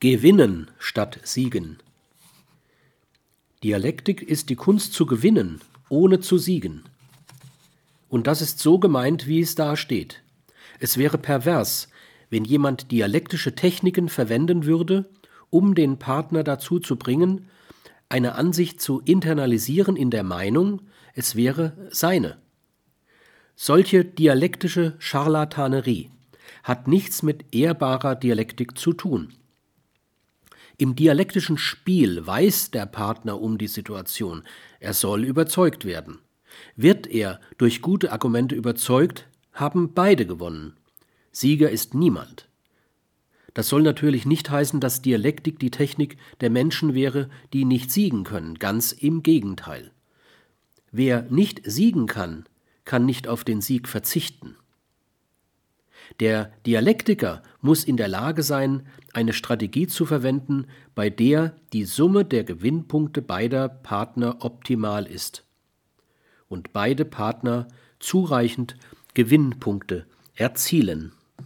Gewinnen 0.00 0.70
statt 0.78 1.18
siegen. 1.24 1.78
Dialektik 3.64 4.22
ist 4.22 4.48
die 4.48 4.54
Kunst 4.54 4.92
zu 4.92 5.06
gewinnen, 5.06 5.60
ohne 5.88 6.20
zu 6.20 6.38
siegen. 6.38 6.84
Und 8.08 8.28
das 8.28 8.40
ist 8.40 8.60
so 8.60 8.78
gemeint, 8.78 9.26
wie 9.26 9.40
es 9.40 9.56
da 9.56 9.76
steht. 9.76 10.22
Es 10.78 10.98
wäre 10.98 11.18
pervers, 11.18 11.88
wenn 12.30 12.44
jemand 12.44 12.92
dialektische 12.92 13.56
Techniken 13.56 14.08
verwenden 14.08 14.66
würde, 14.66 15.10
um 15.50 15.74
den 15.74 15.98
Partner 15.98 16.44
dazu 16.44 16.78
zu 16.78 16.94
bringen, 16.94 17.48
eine 18.08 18.36
Ansicht 18.36 18.80
zu 18.80 19.00
internalisieren 19.00 19.96
in 19.96 20.12
der 20.12 20.22
Meinung, 20.22 20.82
es 21.14 21.34
wäre 21.34 21.88
seine. 21.90 22.38
Solche 23.56 24.04
dialektische 24.04 24.94
Scharlatanerie 25.00 26.12
hat 26.62 26.86
nichts 26.86 27.24
mit 27.24 27.52
ehrbarer 27.52 28.14
Dialektik 28.14 28.78
zu 28.78 28.92
tun. 28.92 29.34
Im 30.80 30.94
dialektischen 30.94 31.58
Spiel 31.58 32.24
weiß 32.24 32.70
der 32.70 32.86
Partner 32.86 33.40
um 33.40 33.58
die 33.58 33.66
Situation, 33.66 34.44
er 34.78 34.94
soll 34.94 35.24
überzeugt 35.24 35.84
werden. 35.84 36.20
Wird 36.76 37.08
er 37.08 37.40
durch 37.58 37.82
gute 37.82 38.12
Argumente 38.12 38.54
überzeugt, 38.54 39.26
haben 39.52 39.92
beide 39.92 40.24
gewonnen. 40.24 40.76
Sieger 41.32 41.68
ist 41.68 41.94
niemand. 41.94 42.48
Das 43.54 43.68
soll 43.68 43.82
natürlich 43.82 44.24
nicht 44.24 44.50
heißen, 44.50 44.78
dass 44.78 45.02
Dialektik 45.02 45.58
die 45.58 45.72
Technik 45.72 46.16
der 46.40 46.50
Menschen 46.50 46.94
wäre, 46.94 47.28
die 47.52 47.64
nicht 47.64 47.90
siegen 47.90 48.22
können, 48.22 48.54
ganz 48.54 48.92
im 48.92 49.24
Gegenteil. 49.24 49.90
Wer 50.92 51.22
nicht 51.22 51.62
siegen 51.64 52.06
kann, 52.06 52.44
kann 52.84 53.04
nicht 53.04 53.26
auf 53.26 53.42
den 53.42 53.60
Sieg 53.60 53.88
verzichten. 53.88 54.54
Der 56.20 56.52
Dialektiker 56.66 57.42
muss 57.60 57.84
in 57.84 57.96
der 57.96 58.08
Lage 58.08 58.42
sein, 58.42 58.86
eine 59.12 59.32
Strategie 59.32 59.86
zu 59.86 60.04
verwenden, 60.04 60.66
bei 60.94 61.10
der 61.10 61.54
die 61.72 61.84
Summe 61.84 62.24
der 62.24 62.44
Gewinnpunkte 62.44 63.22
beider 63.22 63.68
Partner 63.68 64.38
optimal 64.40 65.06
ist 65.06 65.44
und 66.48 66.72
beide 66.72 67.04
Partner 67.04 67.68
zureichend 68.00 68.76
Gewinnpunkte 69.14 70.06
erzielen. 70.34 71.12